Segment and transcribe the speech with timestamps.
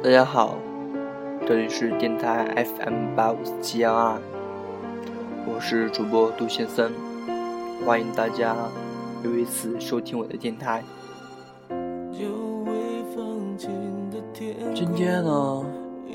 [0.00, 0.56] 大家好，
[1.44, 4.16] 这里是电台 FM 八五七幺二，
[5.44, 6.92] 我是主播杜先生，
[7.84, 8.54] 欢迎大家
[9.24, 10.84] 又一次收听我的电台。
[14.72, 15.66] 今天呢，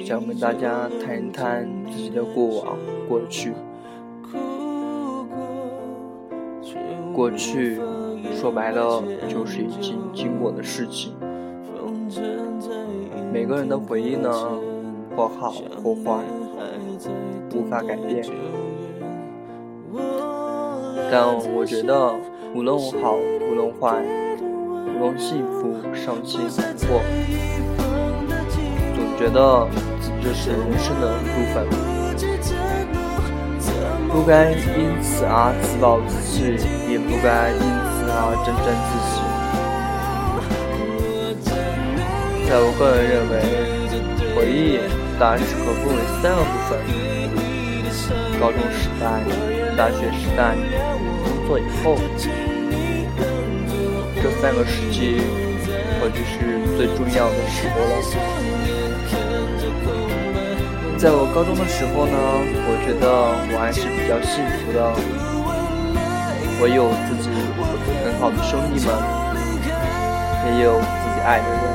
[0.05, 2.77] 想跟大家谈一谈自己的过往、
[3.09, 3.51] 过去。
[7.13, 7.81] 过去
[8.33, 11.13] 说白了，就是已经经过的事情。
[13.33, 14.29] 每个人的回忆呢，
[15.15, 15.51] 或好
[15.83, 16.23] 或坏，
[17.51, 18.23] 无法改变。
[21.11, 22.13] 但我觉得，
[22.53, 24.03] 无论好，无论坏，
[24.85, 27.01] 无论幸福、伤心、难过，
[28.93, 29.67] 总觉得
[30.21, 31.65] 这是人生的部分，
[34.11, 36.53] 不该因此而自暴自弃，
[36.87, 39.22] 也不该因此而沾沾自喜。
[42.53, 43.41] 在我个人认为，
[44.37, 44.77] 回忆
[45.17, 46.77] 大致可分为三个部分：
[48.39, 49.09] 高中时代、
[49.75, 50.53] 大学时代、
[51.25, 51.97] 工作以后。
[54.21, 55.17] 这三个时期，
[55.97, 57.97] 或许是最重要的时候了。
[60.95, 62.13] 在我高中的时候呢，
[62.69, 64.93] 我觉得我还是比较幸福的，
[66.61, 67.33] 我有自己
[68.05, 68.93] 很好的兄弟们，
[70.55, 71.72] 也有自己爱的人。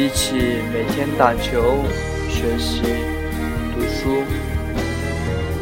[0.00, 0.34] 一起
[0.72, 1.84] 每天打球、
[2.26, 2.80] 学习、
[3.74, 4.22] 读书，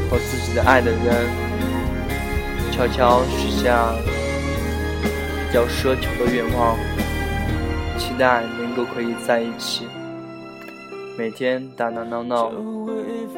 [0.09, 1.27] 和自己的爱的人
[2.71, 3.93] 悄悄许下
[4.95, 6.77] 比较奢求的愿望，
[7.99, 9.89] 期待能够可以在一起，
[11.19, 12.53] 每天打打闹闹，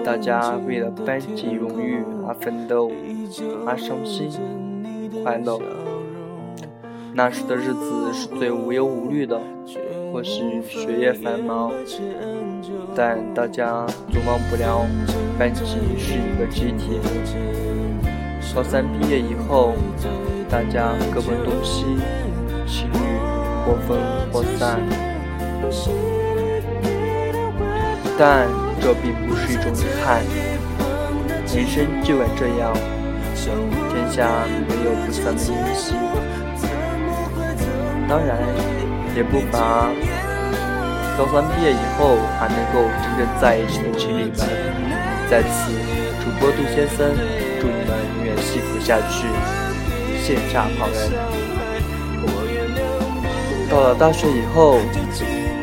[0.04, 2.92] 大家为了班级荣誉而奋斗，
[3.66, 4.30] 而伤心、
[5.24, 5.58] 快乐。
[7.12, 9.40] 那时的日子是最无忧无虑的。
[10.12, 11.70] 或许学业繁忙，
[12.96, 14.84] 但大家总忘不了
[15.38, 15.62] 班级
[15.96, 16.98] 是一个集体。
[18.52, 19.74] 高三毕业以后，
[20.48, 21.84] 大家各奔东西，
[22.66, 22.96] 情侣
[23.64, 23.96] 或分
[24.32, 24.80] 或散。
[28.18, 28.48] 但
[28.80, 30.24] 这并不是一种遗憾，
[31.54, 32.74] 人生就该这样，
[33.36, 34.28] 天下
[34.68, 35.94] 没有不散的宴席。
[38.10, 38.36] 当然。
[39.16, 39.90] 也不乏
[41.18, 44.32] 高三毕业以后还能够真正在一起的情侣们，
[45.28, 45.72] 在此，
[46.22, 47.10] 主播杜先生
[47.60, 49.26] 祝你们永远幸福下去，
[50.22, 51.10] 羡煞旁人。
[53.68, 54.78] 到了大学以后，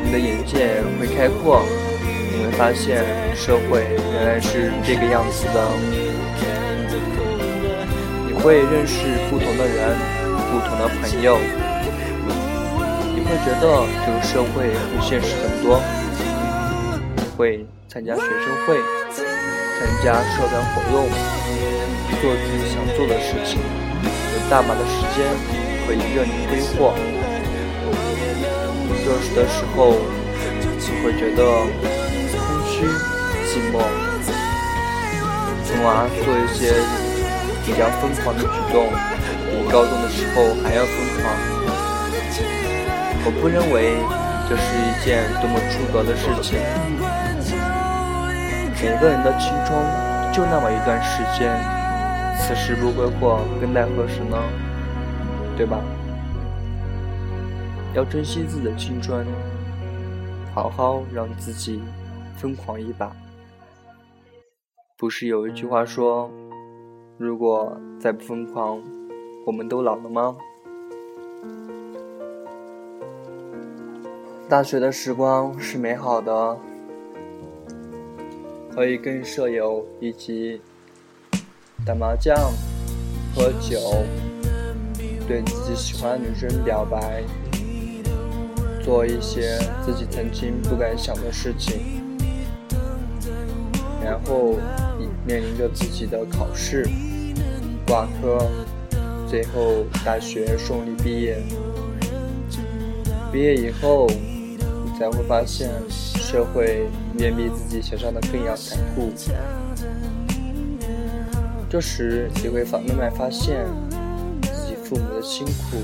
[0.03, 1.63] 你的眼界会开阔，
[2.03, 5.65] 你会发现社会原来是这个样子的，
[8.27, 9.95] 你会认识不同的人，
[10.51, 11.37] 不同的朋友。
[13.27, 15.81] 会觉得这个社会会现实很多，
[17.35, 18.79] 会参加学生会，
[19.77, 21.09] 参加社团活动，
[22.21, 25.27] 做自己想做的事情，有大把的时间
[25.85, 26.95] 可以任你挥霍。
[29.03, 29.95] 这时的时候，
[30.79, 31.43] 你会觉得
[32.31, 32.87] 空虚、
[33.43, 33.83] 寂寞，
[35.65, 36.71] 从而做一些
[37.65, 38.87] 比较疯狂的举动，
[39.51, 41.27] 比高中的时候还要疯狂。
[43.27, 43.99] 我不认为
[44.47, 46.57] 这是一件多么出格的事情。
[48.81, 49.77] 每个人的青春
[50.31, 51.51] 就那么一段时间，
[52.39, 54.41] 此时不挥霍，更待何时呢？
[55.57, 55.81] 对吧？
[57.93, 59.27] 要珍惜自己的青春，
[60.55, 61.81] 好好让自己
[62.37, 63.11] 疯狂一把。
[64.97, 66.31] 不是有一句话说
[67.19, 68.81] ：“如果再不疯狂，
[69.45, 70.33] 我们都老了吗？”
[74.49, 76.57] 大学的时光是美好的，
[78.73, 80.61] 可以跟舍友一起
[81.85, 82.33] 打麻将、
[83.35, 83.77] 喝酒，
[85.27, 87.21] 对自己喜欢的女生表白，
[88.81, 92.07] 做一些自己曾经不敢想的事情，
[94.01, 94.55] 然后
[95.25, 96.87] 面临着自己的考试、
[97.85, 98.49] 挂科，
[99.27, 101.37] 最后大学顺利毕业。
[103.29, 104.07] 毕业以后。
[104.97, 106.87] 才会发现，社会
[107.19, 109.11] 远比自己想象的更要残酷。
[111.69, 113.67] 这时，你会慢慢发现
[114.41, 115.77] 自己父母的辛苦。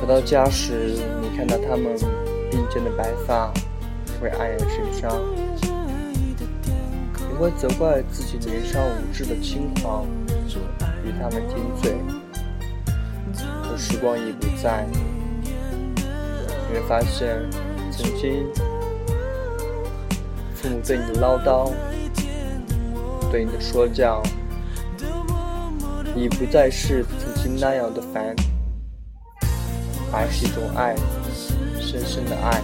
[0.00, 1.96] 回到家时，你看到他们
[2.48, 3.52] 并肩的白发，
[4.20, 5.20] 会黯然神伤。
[7.18, 10.06] 你会责怪自己年少无知的轻狂，
[11.04, 11.96] 与他们顶嘴。
[13.64, 14.86] 可时光已不在，
[16.72, 17.38] 你会发现，
[17.90, 18.46] 曾经
[20.54, 21.70] 父母对你的唠叨，
[23.30, 24.22] 对你的说教，
[26.16, 28.34] 已不再是曾经那样的烦，
[30.10, 30.96] 而是一种爱，
[31.78, 32.62] 深深的爱。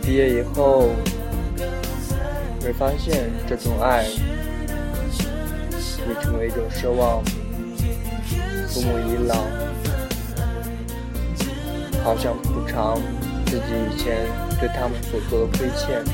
[0.00, 0.88] 毕业以后，
[2.58, 4.06] 你会发现这种爱
[6.08, 7.22] 已成为一种奢望。
[8.66, 9.36] 父母已老，
[12.04, 13.00] 好想补偿
[13.46, 14.26] 自己以前
[14.58, 16.04] 对他们所做的亏欠。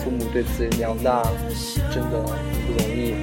[0.00, 1.22] 父母对子女养大
[1.92, 3.14] 真的不容易，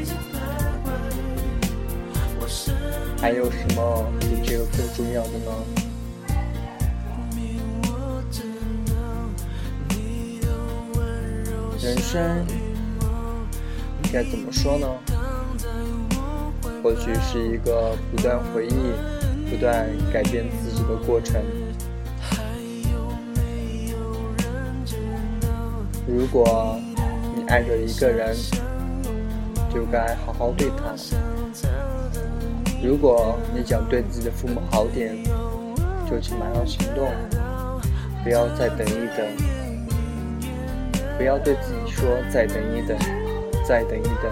[3.19, 5.51] 还有什么比这个更重要的呢？
[11.81, 12.45] 人生
[14.13, 14.87] 该怎么说呢？
[16.81, 18.71] 或许是一个不断回忆、
[19.53, 21.39] 不断改变自己的过程。
[26.07, 26.79] 如果
[27.35, 28.35] 你爱着一个人，
[29.71, 30.95] 就该好好对他；
[32.83, 35.15] 如果你想对自己的父母好点，
[36.09, 37.07] 就请马上行动，
[38.23, 39.23] 不要再等一等。
[41.15, 42.97] 不要对自己说再等一等，
[43.63, 44.31] 再等一等。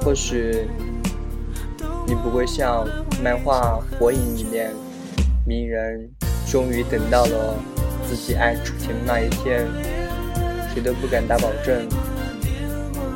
[0.00, 0.66] 或许
[2.06, 2.86] 你不会像
[3.22, 4.72] 漫画《火影》里面
[5.44, 6.08] 鸣人，
[6.48, 7.54] 终于等到了
[8.08, 9.66] 自己爱楚田的那一天。
[10.72, 11.86] 谁都不敢打保证，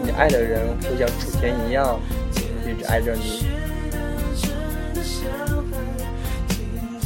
[0.02, 2.00] 你爱的人会像楚田一样
[2.66, 3.46] 一直爱着你。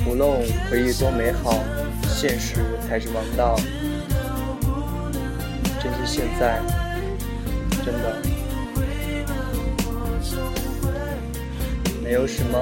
[0.08, 0.30] 无论
[0.70, 1.62] 回忆多美好。
[2.16, 2.54] 现实
[2.86, 3.56] 才是王道，
[5.82, 6.62] 珍惜现在，
[7.84, 8.16] 真的
[12.04, 12.58] 没有什么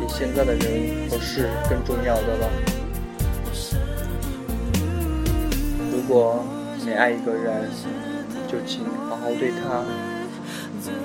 [0.00, 2.48] 比现在的人和事更重要的了。
[5.92, 6.42] 如果
[6.82, 7.68] 你爱一个人，
[8.48, 9.84] 就请好好对他，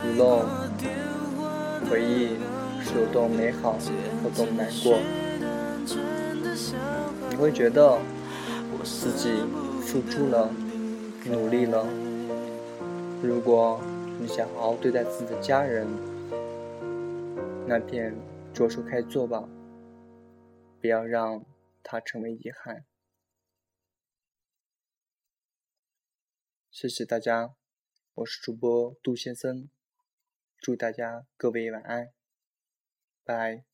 [0.06, 0.40] 无论
[1.92, 2.38] 回忆
[2.82, 3.78] 是有多美好
[4.24, 4.98] 有多难过。
[7.30, 7.98] 你会觉得
[8.82, 9.44] 自己
[9.82, 10.50] 付出了，
[11.26, 11.86] 努力了。
[13.22, 13.82] 如果
[14.22, 15.86] 你想好好对待自己的家人，
[17.70, 18.16] 那便
[18.54, 19.42] 着手开做吧，
[20.80, 21.44] 不要让
[21.84, 22.86] 它成为遗憾。
[26.72, 27.58] 谢谢大家，
[28.14, 29.70] 我是主播杜先生，
[30.58, 32.14] 祝大家各位晚安，
[33.26, 33.67] 拜。